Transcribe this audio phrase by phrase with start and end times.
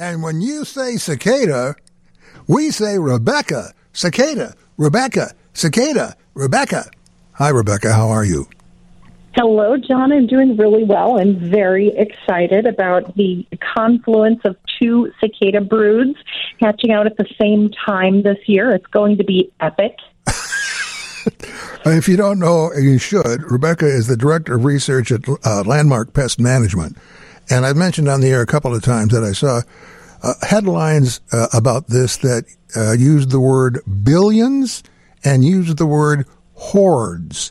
[0.00, 1.76] And when you say cicada,
[2.48, 6.90] we say Rebecca, cicada, Rebecca, cicada, Rebecca.
[7.34, 7.92] Hi, Rebecca.
[7.92, 8.48] How are you?
[9.34, 10.10] Hello, John.
[10.10, 11.20] I'm doing really well.
[11.20, 16.16] I'm very excited about the confluence of two cicada broods
[16.60, 18.74] hatching out at the same time this year.
[18.74, 19.96] It's going to be epic.
[21.84, 23.50] if you don't know, you should.
[23.50, 26.96] Rebecca is the director of research at uh, Landmark Pest Management.
[27.50, 29.62] And I've mentioned on the air a couple of times that I saw
[30.22, 32.44] uh, headlines uh, about this that
[32.76, 34.84] uh, used the word billions
[35.24, 37.50] and used the word hordes.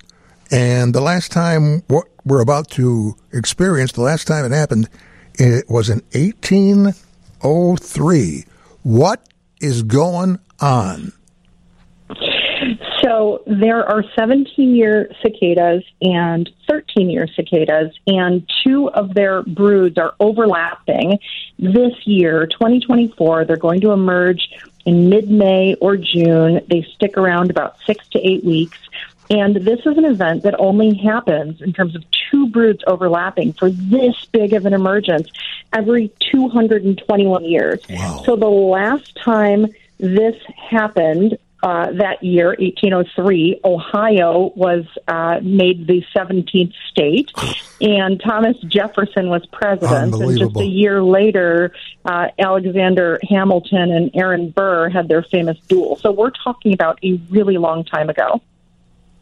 [0.52, 4.90] And the last time what we're about to experience, the last time it happened,
[5.36, 8.46] it was in 1803.
[8.84, 9.28] What
[9.60, 11.12] is going on?
[13.02, 19.98] So there are 17 year cicadas and 13 year cicadas, and two of their broods
[19.98, 21.20] are overlapping.
[21.58, 24.50] This year, 2024, they're going to emerge
[24.86, 26.62] in mid May or June.
[26.68, 28.78] They stick around about six to eight weeks.
[29.32, 33.70] And this is an event that only happens in terms of two broods overlapping for
[33.70, 35.30] this big of an emergence
[35.72, 37.80] every 221 years.
[37.88, 38.24] Wow.
[38.26, 39.68] So the last time
[40.00, 47.32] this happened uh, that year, 1803, Ohio was uh, made the 17th state,
[47.82, 50.16] and Thomas Jefferson was president.
[50.16, 51.74] And just a year later,
[52.06, 55.98] uh, Alexander Hamilton and Aaron Burr had their famous duel.
[55.98, 58.42] So we're talking about a really long time ago.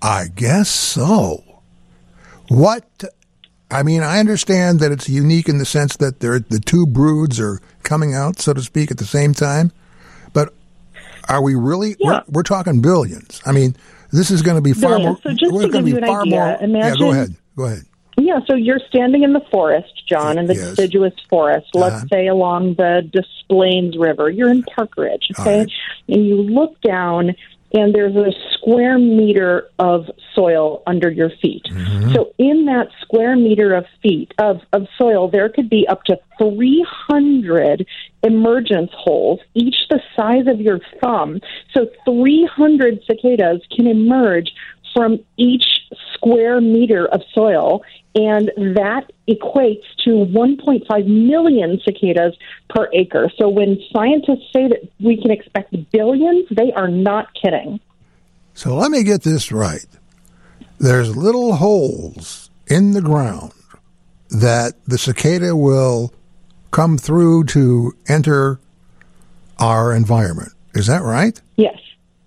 [0.04, 1.44] I guess so.
[2.50, 3.04] What?
[3.72, 7.60] I mean, I understand that it's unique in the sense that the two broods are
[7.82, 9.72] coming out, so to speak, at the same time.
[11.30, 11.96] Are we really?
[12.00, 12.10] Yeah.
[12.10, 13.42] We're, we're talking billions.
[13.46, 13.76] I mean,
[14.12, 15.06] this is going to be far billions.
[15.06, 15.18] more.
[15.24, 16.72] So just to give you an idea, more, imagine.
[16.74, 17.36] Yeah, go ahead.
[17.56, 17.84] Go ahead.
[18.20, 20.70] Yeah, so you're standing in the forest, John, in the yes.
[20.70, 21.68] deciduous forest.
[21.76, 22.06] Let's Uh-huh.
[22.12, 24.30] say along the Des Plaines River.
[24.32, 25.60] You're in Park Ridge, okay?
[25.60, 25.72] Right.
[26.08, 27.36] And you look down,
[27.74, 31.64] and there's a square meter of soil under your feet.
[31.66, 32.14] Mm-hmm.
[32.14, 36.18] So in that square meter of feet of, of soil, there could be up to
[36.38, 37.86] 300
[38.24, 41.40] emergence holes, each the size of your thumb.
[41.74, 44.52] So 300 cicadas can emerge
[44.98, 45.64] from each
[46.16, 47.84] square meter of soil,
[48.16, 52.36] and that equates to 1.5 million cicadas
[52.68, 53.32] per acre.
[53.38, 57.80] So when scientists say that we can expect billions, they are not kidding.
[58.56, 59.86] So let me get this right.
[60.80, 63.52] There's little holes in the ground
[64.32, 66.12] that the cicada will
[66.72, 68.60] come through to enter
[69.60, 70.54] our environment.
[70.74, 71.40] Is that right?
[71.56, 71.78] Yes,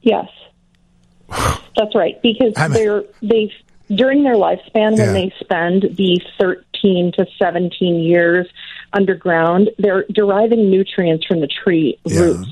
[0.03, 0.29] yes,
[1.77, 2.21] that's right.
[2.23, 3.53] Because I'm- they're they
[3.93, 5.07] during their lifespan Yeah.
[5.07, 8.47] when they spend the 13 to 17 years
[8.93, 12.21] underground, they're deriving nutrients from the tree Yeah.
[12.21, 12.51] roots.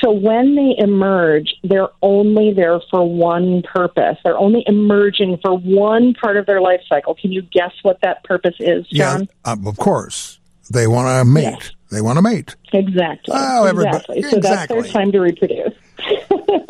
[0.00, 4.18] So when they emerge, they're only there for one purpose.
[4.24, 7.14] They're only emerging for one part of their life cycle.
[7.14, 9.28] Can you guess what that purpose is, John?
[9.46, 10.40] Yeah, um, of course.
[10.70, 11.42] They want to mate.
[11.42, 11.70] Yes.
[11.92, 12.56] They want to mate.
[12.72, 13.32] Exactly.
[13.36, 14.22] Oh, everybody- exactly.
[14.22, 15.72] So that's their time to reproduce.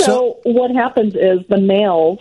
[0.00, 2.18] so, So- what happens is the males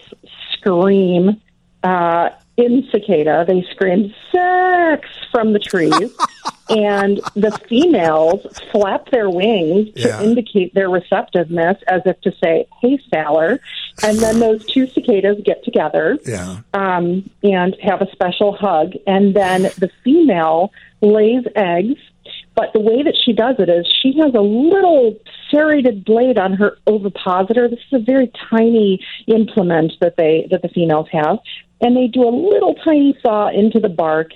[0.54, 1.42] scream
[1.84, 3.46] uh, in cicada.
[3.48, 5.94] They scream sex from the trees,
[6.70, 10.22] and the females flap their wings to Yeah.
[10.22, 13.60] indicate their receptiveness, as if to say, "Hey, Saller."
[14.04, 16.58] And then those two cicadas get together Yeah.
[16.74, 18.94] um, and have a special hug.
[19.08, 21.96] And then the female lays eggs.
[22.60, 25.16] But the way that she does it is she has a little
[25.50, 27.70] serrated blade on her ovipositor.
[27.70, 31.40] This is a very tiny implement that they that the females have,
[31.80, 34.32] and they do a little tiny saw into the bark.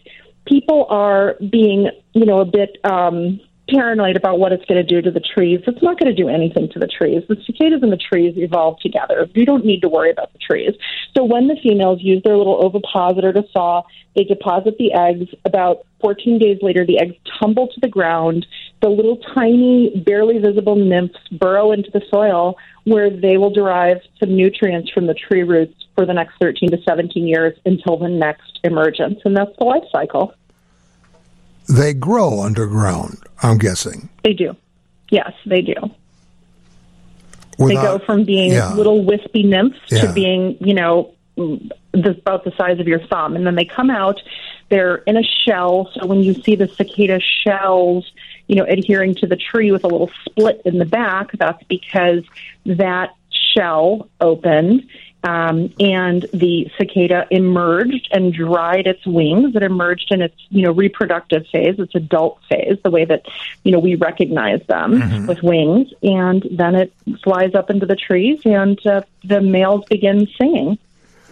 [0.45, 5.01] People are being, you know, a bit um, paranoid about what it's going to do
[5.01, 5.61] to the trees.
[5.65, 7.23] It's not going to do anything to the trees.
[7.27, 9.27] The cicadas and the trees evolve together.
[9.33, 10.73] You don't need to worry about the trees.
[11.15, 13.83] So when the females use their little ovipositor to saw,
[14.15, 15.29] they deposit the eggs.
[15.45, 18.45] About 14 days later, the eggs tumble to the ground.
[18.81, 24.35] The little tiny, barely visible nymphs burrow into the soil where they will derive some
[24.35, 28.59] nutrients from the tree roots for the next 13 to 17 years until the next
[28.63, 29.19] emergence.
[29.23, 30.33] And that's the life cycle.
[31.73, 34.09] They grow underground, I'm guessing.
[34.23, 34.55] They do.
[35.09, 35.73] Yes, they do.
[37.57, 38.73] they go from being yeah.
[38.73, 40.01] little wispy nymphs Yeah.
[40.01, 43.35] to being, you know, the, about the size of your thumb.
[43.35, 44.21] And then they come out,
[44.69, 45.89] they're in a shell.
[45.95, 48.11] So when you see the cicada shells,
[48.47, 52.23] you know, adhering to the tree with a little split in the back, that's because
[52.67, 53.15] that
[53.55, 54.87] shell opened
[55.23, 59.55] um, and the cicada emerged and dried its wings.
[59.55, 63.25] It emerged in its you know reproductive phase, its adult phase, the way that
[63.63, 65.27] you know we recognize them mm-hmm.
[65.27, 66.93] with wings, and then it
[67.23, 70.77] flies up into the trees, and uh, the males begin singing.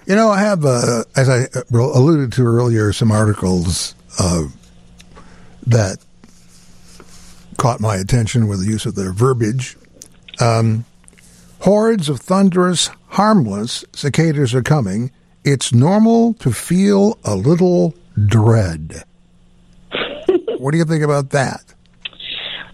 [0.07, 4.45] You know, I have, uh, as I alluded to earlier, some articles uh,
[5.67, 5.99] that
[7.57, 9.77] caught my attention with the use of their verbiage.
[10.39, 10.85] Um,
[11.61, 15.11] hordes of thunderous, harmless cicadas are coming.
[15.43, 19.03] It's normal to feel a little dread.
[20.57, 21.73] what do you think about that?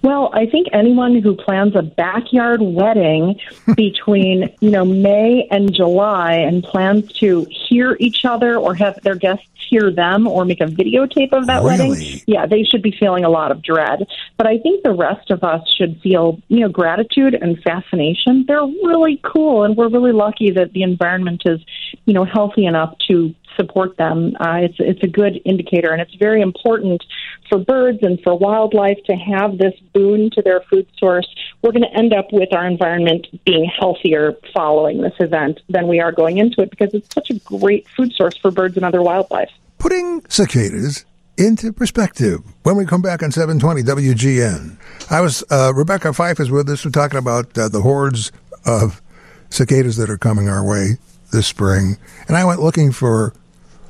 [0.08, 3.42] Well, I think anyone who plans a backyard wedding
[3.76, 9.16] between, you know, May and July and plans to hear each other or have their
[9.16, 11.90] guests hear them or make a videotape of that really?
[11.90, 14.08] wedding, yeah, they should be feeling a lot of dread.
[14.38, 18.46] But I think the rest of us should feel, you know, gratitude and fascination.
[18.48, 21.60] They're really cool and we're really lucky that the environment is,
[22.06, 24.36] you know, healthy enough to support them.
[24.40, 27.04] Uh, it's it's a good indicator, and it's very important
[27.50, 31.28] for birds and for wildlife to have this boon to their food source.
[31.62, 36.00] We're going to end up with our environment being healthier following this event than we
[36.00, 39.02] are going into it because it's such a great food source for birds and other
[39.02, 39.50] wildlife.
[39.80, 41.06] Putting cicadas
[41.38, 44.78] into perspective when we come back on 720 WGN.
[45.12, 46.84] I was uh, Rebecca Fyffe is with us.
[46.84, 48.32] We're talking about uh, the hordes
[48.66, 49.02] of
[49.50, 50.98] cicadas that are coming our way
[51.32, 53.34] this spring, and I went looking for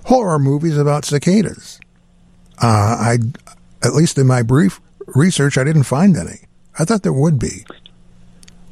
[0.07, 1.79] horror movies about cicadas.
[2.61, 3.17] Uh, I,
[3.83, 6.47] at least in my brief research, I didn't find any.
[6.79, 7.65] I thought there would be.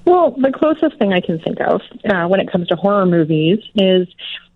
[0.05, 3.59] Well, the closest thing I can think of uh, when it comes to horror movies
[3.75, 4.07] is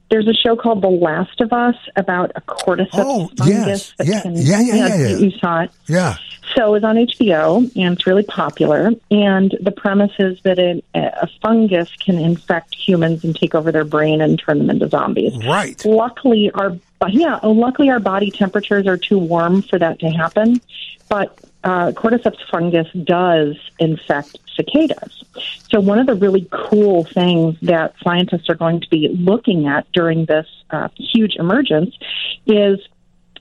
[0.10, 3.94] there's a show called The Last of Us about a cordyceps oh, fungus.
[4.00, 4.08] Yes.
[4.08, 4.22] yeah.
[4.22, 5.72] Can, yeah, yeah, yeah, yeah, You saw it.
[5.88, 6.18] Yeah.
[6.56, 8.92] So it's on HBO, and it's really popular.
[9.12, 13.86] And the premise is that it, a fungus can infect humans and take over their
[13.86, 15.34] brain and turn them into zombies.
[15.46, 15.84] Right.
[15.86, 16.76] Luckily, our
[17.08, 20.62] yeah, luckily our body temperatures are too warm for that to happen.
[21.08, 25.24] But uh, cordyceps fungus does infect cicadas.
[25.72, 29.92] So, one of the really cool things that scientists are going to be looking at
[29.92, 31.98] during this uh, huge emergence
[32.46, 32.80] is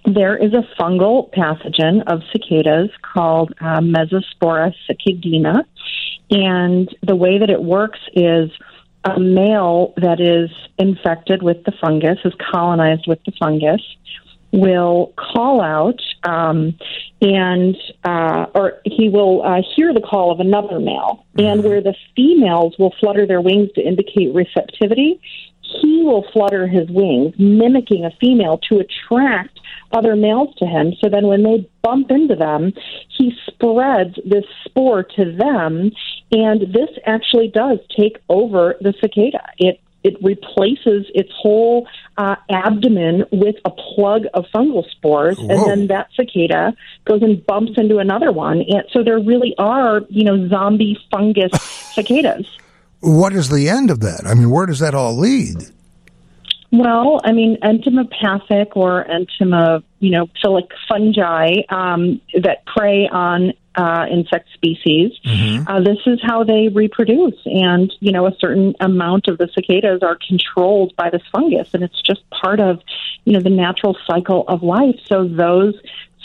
[0.04, 5.64] there is a fungal pathogen of cicadas called uh, Massospora cicadina.
[6.30, 8.50] And the way that it works is
[9.16, 13.82] a male that is infected with the fungus, is colonized with the fungus,
[14.52, 16.78] will call out um,
[17.20, 21.26] and uh, or he will uh, hear the call of another male.
[21.36, 25.20] And where the females will flutter their wings to indicate receptivity
[25.68, 29.60] he will flutter his wings mimicking a female to attract
[29.92, 32.72] other males to him so then when they bump into them
[33.08, 35.90] he spreads this spore to them
[36.32, 43.24] and this actually does take over the cicada it it replaces its whole uh, abdomen
[43.32, 45.48] with a plug of fungal spores, Whoa.
[45.48, 46.74] and then that cicada
[47.04, 48.62] goes and bumps into another one.
[48.62, 51.52] And so there really are, you know, zombie fungus
[51.94, 52.46] cicadas.
[53.00, 54.26] What is the end of that?
[54.26, 55.64] I mean, where does that all lead?
[56.70, 64.06] Well, I mean, entomopathic or entomo, you know, philic fungi um, that prey on uh,
[64.10, 65.12] insect species.
[65.24, 65.66] Mm-hmm.
[65.66, 70.02] Uh, this is how they reproduce, and you know, a certain amount of the cicadas
[70.02, 72.80] are controlled by this fungus, and it's just part of
[73.24, 74.96] you know the natural cycle of life.
[75.06, 75.74] So those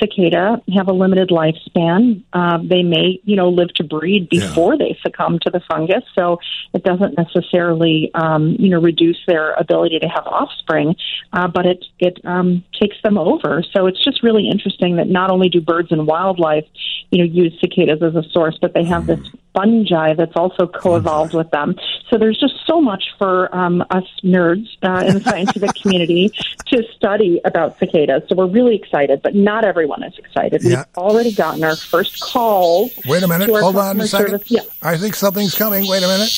[0.03, 2.23] cicada have a limited lifespan.
[2.33, 4.79] Uh, they may, you know, live to breed before yeah.
[4.79, 6.39] they succumb to the fungus, so
[6.73, 10.95] it doesn't necessarily, um, you know, reduce their ability to have offspring,
[11.33, 13.63] uh, but it it um, takes them over.
[13.75, 16.65] So it's just really interesting that not only do birds and wildlife,
[17.11, 19.07] you know, use cicadas as a source, but they have mm.
[19.07, 21.75] this fungi that's also co-evolved with them.
[22.09, 26.31] So there's just so much for um, us nerds uh, in the scientific community
[26.67, 28.23] to study about cicadas.
[28.27, 30.63] So we're really excited, but not everyone is excited.
[30.63, 30.85] Yeah.
[30.95, 32.91] We've already gotten our first calls.
[33.05, 33.49] Wait a minute.
[33.49, 34.27] Hold on a second.
[34.27, 34.51] Service.
[34.51, 34.61] Yeah.
[34.81, 35.87] I think something's coming.
[35.87, 36.31] Wait a minute.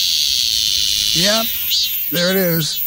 [1.16, 1.46] Yep.
[2.12, 2.82] There it is.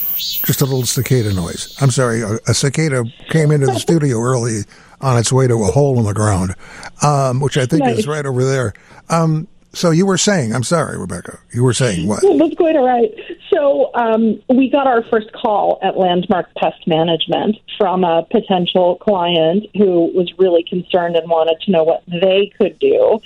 [0.45, 1.77] Just a little cicada noise.
[1.81, 2.23] I'm sorry.
[2.23, 4.63] A, a cicada came into the studio early
[5.01, 6.55] on its way to a hole in the ground,
[7.03, 8.73] um, which I think is right over there.
[9.09, 12.23] Um, so you were saying, I'm sorry, Rebecca, you were saying what?
[12.39, 13.11] That's quite all right.
[13.53, 19.67] So um, we got our first call at Landmark Pest Management from a potential client
[19.75, 23.21] who was really concerned and wanted to know what they could do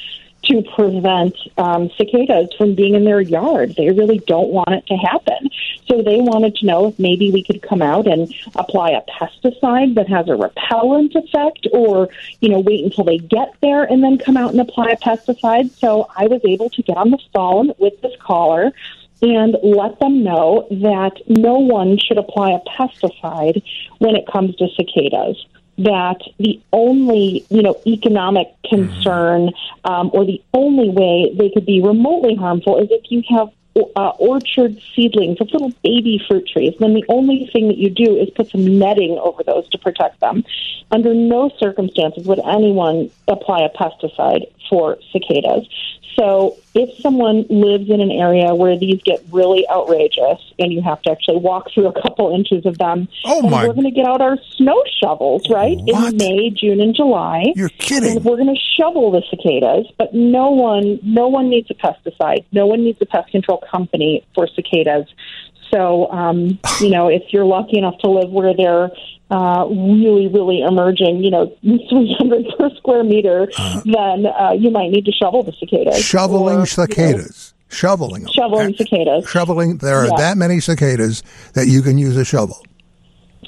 [0.44, 3.74] to prevent um, cicadas from being in their yard.
[3.76, 5.50] They really don't want it to happen.
[5.86, 9.94] So they wanted to know if maybe we could come out and apply a pesticide
[9.94, 12.08] that has a repellent effect or,
[12.40, 15.70] you know, wait until they get there and then come out and apply a pesticide.
[15.78, 18.72] So I was able to get on the phone with this caller
[19.22, 23.62] and let them know that no one should apply a pesticide
[23.98, 25.46] when it comes to cicadas.
[25.78, 29.50] That the only, you know, economic concern
[29.84, 34.08] um, or the only way they could be remotely harmful is if you have uh,
[34.18, 38.28] orchard seedlings of little baby fruit trees, then the only thing that you do is
[38.30, 40.44] put some netting over those to protect them.
[40.90, 45.66] Under no circumstances would anyone apply a pesticide for cicadas.
[46.18, 51.00] So if someone lives in an area where these get really outrageous and you have
[51.02, 54.04] to actually walk through a couple inches of them, Oh, my- we're going to get
[54.04, 55.78] out our snow shovels, right?
[55.78, 56.12] What?
[56.12, 57.44] In May, June, and July.
[57.56, 58.16] You're kidding.
[58.16, 62.44] And we're going to shovel the cicadas, but no one, no one needs a pesticide.
[62.52, 65.06] No one needs a pest control company for cicadas.
[65.72, 68.90] So, um, you know, if you're lucky enough to live where they're
[69.30, 73.48] uh, really, really emerging, you know, 300 per square meter,
[73.84, 76.04] then uh, you might need to shovel the cicadas.
[76.04, 77.54] Shoveling Or, you know, cicadas.
[77.68, 78.32] Shoveling them.
[78.34, 79.26] shoveling cicadas.
[79.30, 79.78] Shoveling.
[79.78, 80.16] There are Yeah.
[80.18, 81.22] that many cicadas
[81.54, 82.62] that you can use a shovel.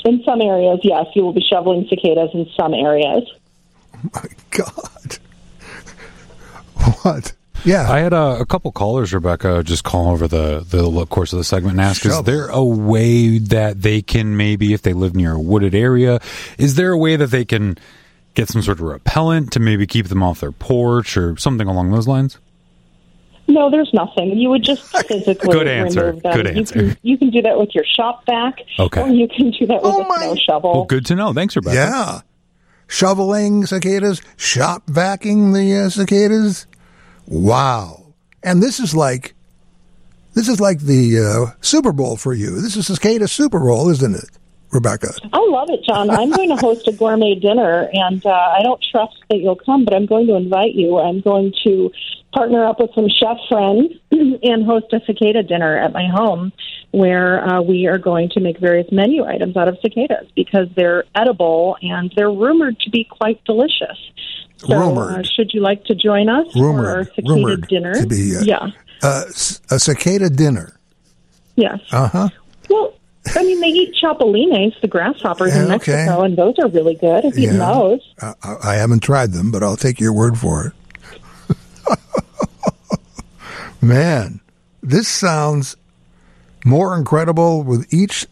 [0.06, 3.24] In some areas, yes, you will be shoveling cicadas in some areas.
[4.14, 5.18] My God.
[7.02, 7.32] What?
[7.64, 7.90] Yeah.
[7.90, 11.44] I had a, a couple callers, Rebecca, just call over the, the course of the
[11.44, 15.32] segment and ask, is there a way that they can maybe, if they live near
[15.32, 16.20] a wooded area,
[16.58, 17.78] is there a way that they can
[18.34, 21.90] get some sort of repellent to maybe keep them off their porch or something along
[21.90, 22.38] those lines?
[23.46, 24.30] No, there's nothing.
[24.38, 26.06] You would just physically Good answer.
[26.06, 26.34] remove them.
[26.36, 26.74] Good You answer.
[26.74, 29.00] can, you can do that with your shop vac, Okay.
[29.02, 30.72] or you can do that with Oh a my- snow shovel.
[30.72, 31.32] Well, good to know.
[31.32, 31.74] Thanks, Rebecca.
[31.76, 32.20] yeah.
[32.86, 36.66] Shoveling cicadas, shop vacuuming the uh, cicadas.
[37.26, 38.14] Wow.
[38.42, 39.34] And this is like,
[40.34, 42.60] this is like the uh, Super Bowl for you.
[42.60, 44.30] This is cicada Super Bowl, isn't it,
[44.70, 45.12] Rebecca?
[45.32, 46.10] I love it, John.
[46.10, 49.84] I'm going to host a gourmet dinner, and uh, I don't trust that you'll come,
[49.84, 50.98] but I'm going to invite you.
[50.98, 51.90] I'm going to
[52.34, 56.52] partner up with some chef friends and host a cicada dinner at my home
[56.90, 61.04] where uh, we are going to make various menu items out of cicadas because they're
[61.14, 63.98] edible and they're rumored to be quite delicious.
[64.58, 65.20] So, Rumored.
[65.20, 67.08] Uh, should you like to join us for Rumored.
[67.14, 67.94] cicada Rumored dinner?
[67.94, 68.70] to be, uh, yeah.
[69.02, 69.24] Uh,
[69.70, 70.78] a cicada dinner.
[71.56, 71.80] Yes.
[71.92, 72.28] Uh huh.
[72.70, 72.94] Well,
[73.36, 75.92] I mean, they eat chapulines, the grasshoppers in Yeah, okay.
[75.92, 77.24] Mexico, and those are really good.
[77.24, 77.58] If you Yeah.
[77.58, 78.00] those.
[78.20, 80.72] I I haven't tried them, but I'll take your word for it.
[83.82, 84.40] Man,
[84.82, 85.76] this sounds
[86.64, 88.26] more incredible with each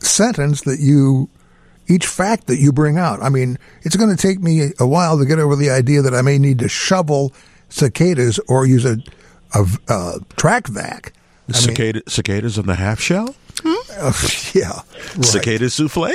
[0.00, 1.28] sentence that you,
[1.90, 3.22] each fact that you bring out.
[3.22, 6.14] I mean, it's going to take me a while to get over the idea that
[6.14, 7.32] I may need to shovel
[7.68, 8.98] cicadas or use a,
[9.54, 11.12] a, uh track vac.
[11.48, 13.34] I mean, Cicada, cicadas in the half shell?
[13.64, 14.12] uh,
[14.54, 14.80] yeah,
[15.16, 15.24] right.
[15.24, 16.12] Cicada souffle?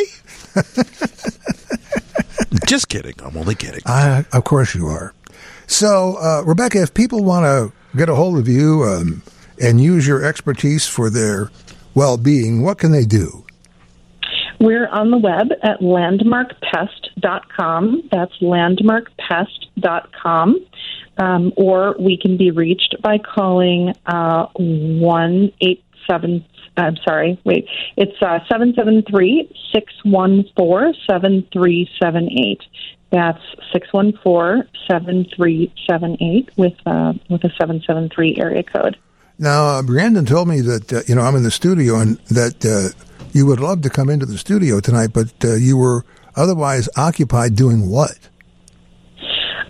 [2.67, 3.13] Just kidding.
[3.23, 3.81] I'm only kidding.
[3.85, 5.13] I, of course you are.
[5.67, 9.21] So, uh, Rebecca, if people want to get a hold of you um,
[9.61, 11.49] and use your expertise for their
[11.95, 13.45] well-being, what can they do?
[14.59, 18.09] We're on the web at landmarkpest.com.
[18.11, 20.65] That's landmarkpest.com.
[21.17, 26.43] Um, or we can be reached by calling uh, 187.
[26.77, 27.69] I'm sorry, wait.
[27.95, 32.61] It's uh, 773 614 7378.
[33.11, 33.39] That's
[33.71, 38.97] 614 7378 with uh, with a 773 area code.
[39.39, 42.65] Now, uh, Brandon told me that uh, you know I'm in the studio and that
[42.65, 42.89] uh,
[43.35, 46.05] you would love to come into the studio tonight, but uh, you were
[46.37, 48.17] otherwise occupied doing what?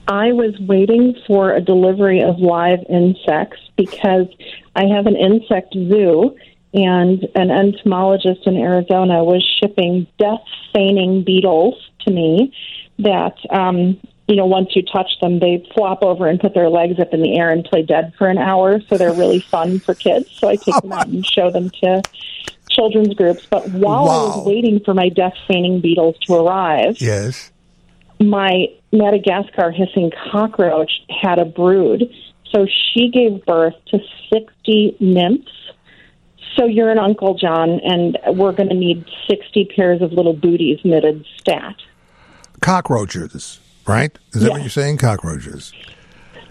[0.08, 4.28] I was waiting for a delivery of live insects because
[4.76, 6.38] I have an insect zoo,
[6.76, 12.54] and an entomologist in Arizona was shipping death feigning beetles to me
[13.00, 17.00] that, um, you know, once you touch them, they flop over and put their legs
[17.00, 18.80] up in the air and play dead for an hour.
[18.90, 20.30] So they're really fun for kids.
[20.38, 22.04] So I take them out and show them to
[22.76, 23.46] children's groups.
[23.50, 27.52] But while I was waiting for my death feigning beetles to arrive, Yes.
[28.20, 30.92] my Madagascar hissing cockroach
[31.22, 32.10] had a brood.
[32.52, 34.00] So she gave birth to
[34.32, 35.52] 60 nymphs.
[36.56, 40.80] So you're an Uncle John, and we're going to need 60 pairs of little booties
[40.86, 41.76] knitted stat.
[42.62, 44.18] Cockroaches, right?
[44.34, 44.98] Is that what you're saying?
[44.98, 45.74] Cockroaches.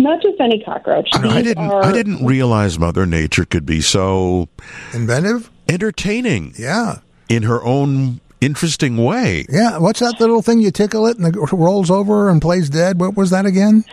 [0.04, 1.08] Not just any cockroach.
[1.14, 1.70] I These didn't.
[1.70, 4.48] are- I didn't realize Mother Nature could be so
[4.92, 5.50] Inventive?
[5.68, 6.96] entertaining Yeah.
[7.28, 9.46] in her own interesting way.
[9.48, 9.78] Yeah.
[9.78, 13.00] What's that little thing you tickle it and it rolls over and plays dead?
[13.00, 13.84] What was that again?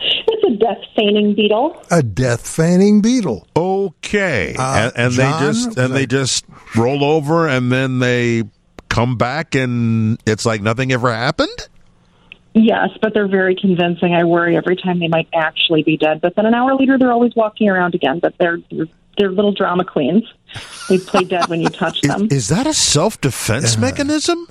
[0.00, 1.80] It's a death feigning beetle.
[1.92, 3.46] A death feigning beetle.
[3.56, 6.44] Okay, Uh, and, and John, they just and they just
[6.76, 8.42] roll over, and then they
[8.88, 11.68] come back, and it's like nothing ever happened.
[12.58, 14.14] Yes, but they're very convincing.
[14.14, 16.22] I worry every time they might actually be dead.
[16.22, 18.18] But then an hour later, they're always walking around again.
[18.18, 18.86] But they're, they're
[19.18, 20.24] they're little drama queens.
[20.88, 22.28] They play dead when you touch them.
[22.30, 24.46] is that a self defense mechanism?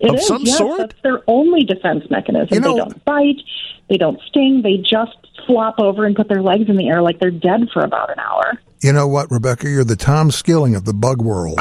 [0.00, 0.78] It of is, some yes, sort?
[0.78, 2.48] That's their only defense mechanism.
[2.50, 3.40] You know- they don't bite,
[3.88, 7.18] they don't sting, they just flop over and put their legs in the air like
[7.18, 8.58] they're dead for about an hour.
[8.80, 9.68] You know what, Rebecca?
[9.68, 11.60] You're the Tom Skilling of the bug world.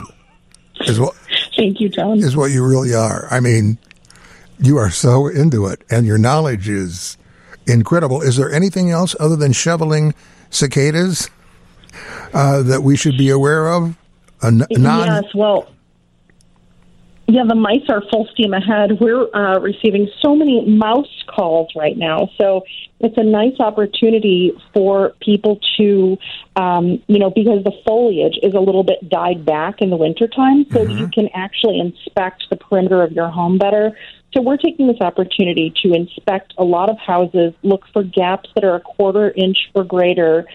[0.82, 1.16] Is what
[1.56, 2.20] Thank you, John.
[2.20, 3.28] is what you really are.
[3.30, 3.78] I mean,
[4.64, 7.18] you are so into it, and your knowledge is
[7.68, 8.22] incredible.
[8.22, 10.14] Is there anything else other than shoveling
[10.50, 11.30] cicadas
[12.34, 13.98] uh, that we should be aware of?
[14.42, 15.08] A n- non.
[15.08, 15.70] yes, well,
[17.28, 19.00] yeah, the mice are full steam ahead.
[19.00, 22.64] We're uh, receiving so many mouse calls right now, so
[23.00, 26.18] it's a nice opportunity for people to,
[26.56, 30.66] um, you know, because the foliage is a little bit dyed back in the wintertime,
[30.72, 33.98] so that you can actually inspect the perimeter of your home better.
[34.34, 38.64] So we're taking this opportunity to inspect a lot of houses, look for gaps that
[38.64, 40.46] are a quarter inch or greater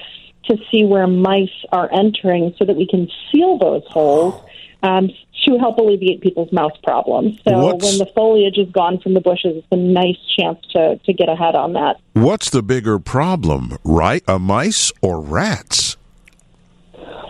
[0.47, 4.42] to see where mice are entering so that we can seal those holes
[4.82, 5.11] um,
[5.47, 7.38] to help alleviate people's mouse problems.
[7.47, 10.97] So What's- when the foliage is gone from the bushes, it's a nice chance to,
[11.04, 11.97] to get ahead on that.
[12.14, 14.23] What's the bigger problem, right?
[14.26, 15.97] A mice or rats?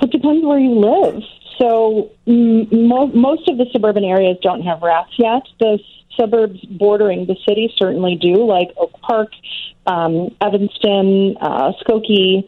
[0.00, 1.22] It depends where you live.
[1.60, 5.42] So mm, mo- most of the suburban areas don't have rats yet.
[5.58, 5.78] The
[6.18, 9.30] suburbs bordering the city certainly do, like Oak Park,
[9.86, 12.44] um, Evanston, uh, Skokie.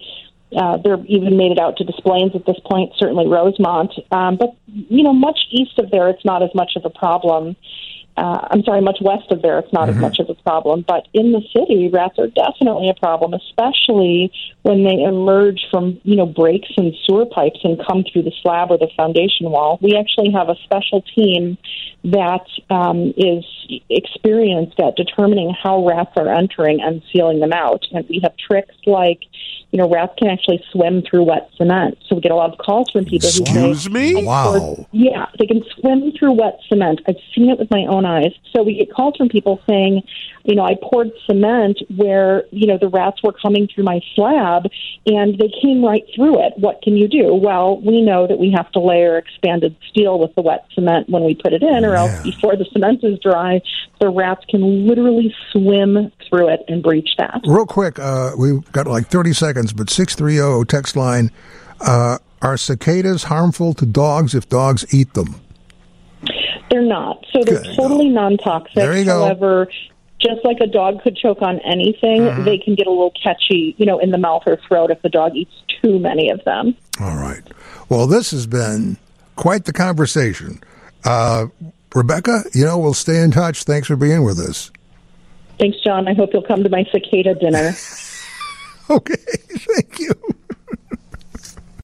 [0.56, 3.92] Uh, they're even made it out to Des Plaines at this point, certainly Rosemont.
[4.10, 7.54] Um, but, you know, much east of there, it's not as much of a problem.
[8.16, 10.84] Uh, I'm sorry, much west of there, it's not as much of a problem.
[10.86, 16.16] But in the city, rats are definitely a problem, especially when they emerge from, you
[16.16, 19.78] know, breaks in sewer pipes and come through the slab or the foundation wall.
[19.80, 21.56] We actually have a special team
[22.04, 23.44] that um, is
[23.88, 27.84] experienced at determining how rats are entering and sealing them out.
[27.92, 29.20] And we have tricks like,
[29.70, 31.98] you know, rats can actually swim through wet cement.
[32.08, 34.24] So we get a lot of calls from people who say, Excuse me?
[34.24, 34.86] Wow.
[34.92, 37.00] yeah, they can swim through wet cement.
[37.06, 38.32] I've seen it with my own eyes.
[38.52, 40.02] So we get calls from people saying,
[40.44, 44.66] you know, I poured cement where, you know, the rats were coming through my slab
[45.06, 46.54] and they came right through it.
[46.56, 47.34] What can you do?
[47.34, 51.24] Well, we know that we have to layer expanded steel with the wet cement when
[51.24, 52.04] we put it in, Yeah.
[52.04, 53.60] else before the cement is dry,
[54.00, 57.40] the rats can literally swim through it and breach that.
[57.46, 61.30] Real quick, uh, we've got like 30 seconds, but 630 text line.
[61.80, 65.34] Uh, are cicadas harmful to dogs if dogs eat them?
[66.70, 67.24] They're not.
[67.32, 67.76] So they're Good.
[67.76, 68.74] totally non toxic.
[68.74, 69.24] There you go.
[69.24, 69.66] However,
[70.20, 72.44] just like a dog could choke on anything, Mm-hmm.
[72.44, 75.08] they can get a little catchy, you know, in the mouth or throat if the
[75.08, 76.76] dog eats too many of them.
[77.00, 77.42] All right.
[77.88, 78.98] Well, this has been
[79.36, 80.60] quite the conversation.
[81.04, 81.46] Uh,
[81.94, 83.64] Rebecca, you know, we'll stay in touch.
[83.64, 84.70] Thanks for being with us.
[85.58, 86.08] Thanks, John.
[86.08, 87.72] I hope you'll come to my cicada dinner.
[88.90, 89.14] Okay.
[89.48, 90.10] Thank you.